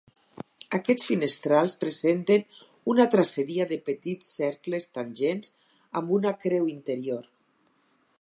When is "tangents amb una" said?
4.97-6.33